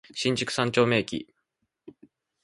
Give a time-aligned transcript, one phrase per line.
[0.15, 1.27] 新宿三丁目駅